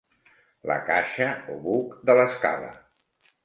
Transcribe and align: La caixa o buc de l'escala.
La 0.71 0.77
caixa 0.87 1.29
o 1.55 1.59
buc 1.69 1.95
de 2.11 2.19
l'escala. 2.21 2.77